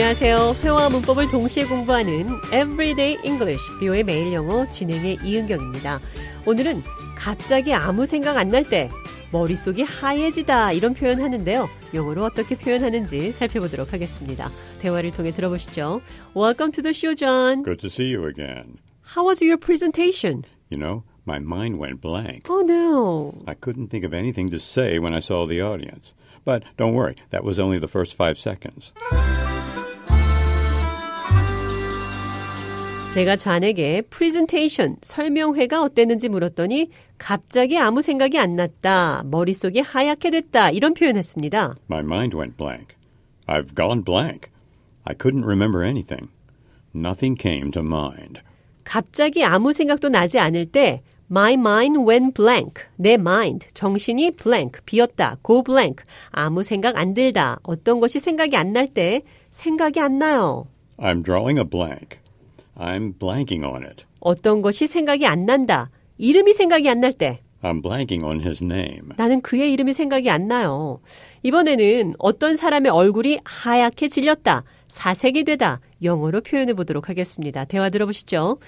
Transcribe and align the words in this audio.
안녕하세요. 0.00 0.54
회화와 0.62 0.90
문법을 0.90 1.28
동시에 1.28 1.64
공부하는 1.64 2.28
Everyday 2.54 3.18
English, 3.24 3.60
비오의 3.80 4.04
매일 4.04 4.32
영어 4.32 4.64
진행의 4.68 5.18
이은경입니다. 5.24 5.98
오늘은 6.46 6.82
갑자기 7.16 7.74
아무 7.74 8.06
생각 8.06 8.36
안 8.36 8.48
날 8.48 8.62
때 8.62 8.90
머릿속이 9.32 9.82
하얘지다 9.82 10.70
이런 10.70 10.94
표현 10.94 11.20
하는데요. 11.20 11.68
영어로 11.94 12.22
어떻게 12.26 12.56
표현하는지 12.56 13.32
살펴보도록 13.32 13.92
하겠습니다. 13.92 14.48
대화를 14.80 15.10
통해 15.12 15.32
들어보시죠. 15.32 16.00
Welcome 16.36 16.70
to 16.74 16.82
the 16.84 16.94
show, 16.94 17.16
John. 17.16 17.64
Good 17.64 17.80
to 17.80 17.88
see 17.90 18.14
you 18.14 18.28
again. 18.28 18.78
How 19.16 19.26
was 19.26 19.42
your 19.42 19.58
presentation? 19.58 20.44
You 20.70 20.78
know, 20.78 21.02
my 21.26 21.40
mind 21.40 21.80
went 21.80 22.00
blank. 22.00 22.48
Oh 22.48 22.62
no. 22.62 23.34
I 23.48 23.54
couldn't 23.56 23.88
think 23.88 24.06
of 24.06 24.14
anything 24.14 24.48
to 24.52 24.60
say 24.60 25.00
when 25.00 25.12
I 25.12 25.18
saw 25.18 25.44
the 25.44 25.60
audience. 25.60 26.14
But 26.44 26.62
don't 26.78 26.94
worry, 26.94 27.16
that 27.30 27.42
was 27.42 27.58
only 27.58 27.80
the 27.80 27.88
first 27.90 28.14
five 28.14 28.38
seconds. 28.38 28.92
제가 33.12 33.36
좌에게 33.36 34.02
프레젠테이션 34.02 34.96
설명회가 35.00 35.82
어땠는지 35.82 36.28
물었더니 36.28 36.90
갑자기 37.16 37.76
아무 37.78 38.02
생각이 38.02 38.38
안 38.38 38.54
났다. 38.54 39.22
머릿속이 39.26 39.80
하얗게 39.80 40.30
됐다. 40.30 40.70
이런 40.70 40.94
표현했습니다. 40.94 41.76
My 41.90 42.00
mind 42.04 42.36
went 42.36 42.56
blank. 42.56 42.94
I've 43.46 43.74
gone 43.74 44.04
blank. 44.04 44.50
I 45.04 45.16
couldn't 45.16 45.44
remember 45.44 45.82
anything. 45.84 46.28
Nothing 46.94 47.36
came 47.40 47.70
to 47.72 47.82
mind. 47.82 48.40
갑자기 48.84 49.42
아무 49.42 49.72
생각도 49.72 50.10
나지 50.10 50.38
않을 50.38 50.66
때 50.66 51.02
My 51.30 51.54
mind 51.54 51.98
went 51.98 52.34
blank. 52.34 52.84
내 52.96 53.14
mind, 53.14 53.66
정신이 53.74 54.30
blank, 54.32 54.80
비었다, 54.86 55.36
go 55.44 55.62
blank. 55.62 56.04
아무 56.30 56.62
생각 56.62 56.96
안 56.98 57.12
들다. 57.14 57.58
어떤 57.64 58.00
것이 58.00 58.18
생각이 58.20 58.56
안 58.56 58.72
날 58.72 58.86
때 58.88 59.22
생각이 59.50 59.98
안 60.00 60.16
나요. 60.18 60.66
I'm 60.98 61.22
drawing 61.24 61.58
a 61.58 61.64
blank. 61.68 62.18
I'm 62.78 63.12
blanking 63.18 63.64
on 63.64 63.84
it. 63.84 64.04
어떤 64.20 64.62
것이 64.62 64.86
생각이 64.86 65.26
안 65.26 65.46
난다. 65.46 65.90
이름이 66.18 66.52
생각이 66.52 66.88
안 66.88 67.00
날 67.00 67.12
때. 67.12 67.40
I'm 67.62 67.82
blanking 67.82 68.24
on 68.24 68.40
his 68.40 68.62
name. 68.62 69.08
나는 69.16 69.40
그의 69.40 69.72
이름이 69.72 69.92
생각이 69.92 70.30
안 70.30 70.46
나요. 70.46 71.00
이번에는 71.42 72.14
어떤 72.18 72.56
사람의 72.56 72.92
얼굴이 72.92 73.40
하얗게 73.44 74.08
질렸다. 74.08 74.62
사색이 74.86 75.44
되다. 75.44 75.80
영어로 76.02 76.40
표현해 76.40 76.72
보도록 76.74 77.08
하겠습니다. 77.08 77.64
대화 77.64 77.88
들어보시죠. 77.90 78.58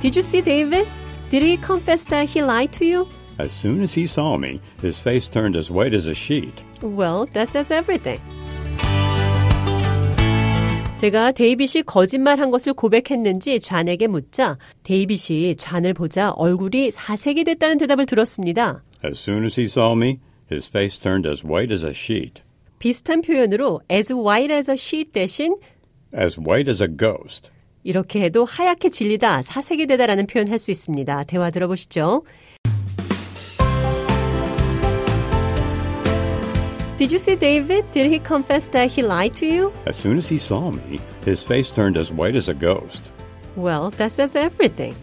Did 0.00 0.16
you 0.16 0.22
see 0.22 0.40
David? 0.42 0.88
Did 1.30 1.42
he 1.44 1.56
confess 1.56 2.06
that 2.06 2.30
he 2.30 2.42
lied 2.42 2.72
to 2.78 2.86
you? 2.86 3.06
As 3.38 3.52
soon 3.52 3.82
as 3.82 3.92
he 3.98 4.06
saw 4.06 4.38
me, 4.38 4.60
his 4.82 4.98
face 4.98 5.28
turned 5.28 5.56
as 5.58 5.70
white 5.70 5.94
as 5.94 6.06
a 6.08 6.14
sheet. 6.14 6.54
Well, 6.82 7.26
that 7.34 7.48
says 7.48 7.70
everything. 7.70 8.20
제가 10.96 11.32
데이빗이 11.32 11.82
거짓말 11.84 12.40
한 12.40 12.50
것을 12.50 12.72
고백했는지 12.72 13.60
좌에게 13.60 14.06
묻자 14.06 14.56
데이빗이 14.82 15.56
좌를 15.56 15.92
보자 15.92 16.30
얼굴이 16.30 16.90
사색이 16.90 17.44
됐다는 17.44 17.76
대답을 17.78 18.06
들었습니다. 18.06 18.82
As 19.04 19.18
soon 19.20 19.44
as 19.44 19.60
he 19.60 19.66
saw 19.66 19.92
me, 19.94 20.18
his 20.50 20.68
face 20.68 20.98
turned 20.98 21.28
as 21.28 21.44
white 21.46 21.70
as 21.72 21.84
a 21.84 21.92
sheet. 21.94 22.42
비슷한 22.78 23.20
표현으로 23.20 23.82
as 23.92 24.12
white 24.12 24.52
as 24.52 24.70
a 24.70 24.74
sheet 24.74 25.12
대신 25.12 25.56
As 26.16 26.40
white 26.40 26.70
as 26.70 26.82
a 26.82 26.88
ghost. 26.88 27.50
이렇게 27.84 28.22
해도 28.22 28.44
하얗게 28.44 28.88
질리다, 28.88 29.42
사색이 29.42 29.86
되다라는 29.86 30.26
표현 30.26 30.48
할 30.48 30.58
수 30.58 30.70
있습니다. 30.70 31.24
대화 31.24 31.50
들어보시죠. 31.50 32.24
Did 36.98 37.12
you 37.12 37.18
see 37.18 37.36
David? 37.36 37.84
Did 37.92 38.10
he 38.10 38.18
confess 38.18 38.68
that 38.68 38.88
he 38.90 39.02
lied 39.02 39.36
to 39.36 39.46
you? 39.46 39.72
As 39.86 39.98
soon 39.98 40.16
as 40.16 40.28
he 40.28 40.38
saw 40.38 40.70
me, 40.70 40.98
his 41.26 41.42
face 41.42 41.70
turned 41.70 41.98
as 41.98 42.10
white 42.10 42.36
as 42.36 42.48
a 42.48 42.54
ghost. 42.54 43.12
Well, 43.54 43.90
that 43.98 44.12
says 44.12 44.34
everything. 44.34 44.96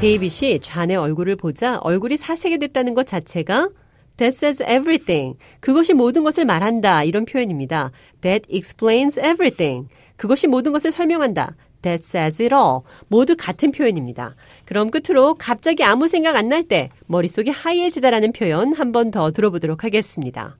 데이빗이 0.00 0.60
좌의 0.60 0.96
얼굴을 0.96 1.36
보자 1.36 1.78
얼굴이 1.78 2.18
사색이 2.18 2.58
됐다는 2.58 2.92
것 2.92 3.06
자체가 3.06 3.70
That 4.18 4.36
says 4.36 4.62
everything. 4.62 5.38
그것이 5.60 5.94
모든 5.94 6.22
것을 6.22 6.44
말한다. 6.44 7.04
이런 7.04 7.24
표현입니다. 7.24 7.92
That 8.20 8.46
explains 8.54 9.18
everything. 9.18 9.88
그것이 10.16 10.46
모든 10.46 10.72
것을 10.72 10.92
설명한다. 10.92 11.56
That 11.84 12.02
says 12.04 12.40
it 12.42 12.54
all. 12.54 12.80
모두 13.08 13.36
같은 13.36 13.70
표현입니다. 13.70 14.34
그럼 14.64 14.90
끝으로 14.90 15.34
갑자기 15.34 15.84
아무 15.84 16.08
생각 16.08 16.34
안 16.36 16.48
날 16.48 16.62
때 16.64 16.88
머릿속이 17.06 17.50
하얘지다라는 17.50 18.32
표현 18.32 18.72
한 18.72 18.90
번 18.92 19.10
더 19.10 19.30
들어보도록 19.30 19.84
하겠습니다. 19.84 20.56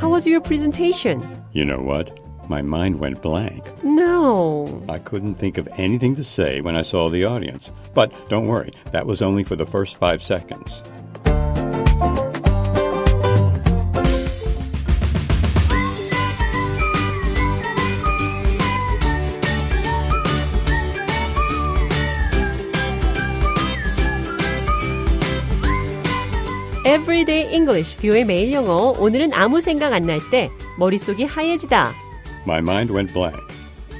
How 0.00 0.08
was 0.10 0.26
your 0.26 0.40
presentation? 0.40 1.22
You 1.52 1.64
know 1.64 1.80
what? 1.80 2.10
My 2.48 2.62
mind 2.62 2.98
went 3.00 3.20
blank. 3.20 3.62
No. 3.84 4.66
I 4.88 4.98
couldn't 4.98 5.34
think 5.34 5.58
of 5.58 5.68
anything 5.76 6.16
to 6.16 6.24
say 6.24 6.60
when 6.60 6.76
I 6.76 6.82
saw 6.82 7.08
the 7.10 7.24
audience. 7.24 7.70
But 7.94 8.10
don't 8.28 8.46
worry, 8.48 8.72
that 8.92 9.06
was 9.06 9.20
only 9.20 9.44
for 9.44 9.56
the 9.56 9.66
first 9.66 9.96
five 9.98 10.22
seconds. 10.22 10.82
Everyday 26.88 27.52
English, 27.52 27.98
뷰의 27.98 28.24
매일 28.24 28.50
영어. 28.54 28.94
오늘은 28.98 29.34
아무 29.34 29.60
생각 29.60 29.92
안 29.92 30.06
날 30.06 30.20
때 30.30 30.48
머릿속이 30.78 31.24
하얘지다. 31.24 31.92
My 32.46 32.60
mind 32.60 32.90
went 32.94 33.12
blank. 33.12 33.38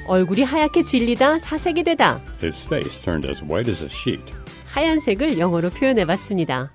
얼굴이 0.07 0.41
하얗게 0.41 0.81
질리다, 0.81 1.37
사색이 1.37 1.83
되다. 1.83 2.19
His 2.41 2.65
face 2.65 2.99
turned 3.03 3.27
as 3.29 3.43
white 3.43 3.71
as 3.71 3.83
a 3.83 3.89
sheet. 3.91 4.23
하얀색을 4.65 5.37
영어로 5.37 5.69
표현해 5.69 6.03
봤습니다. 6.05 6.67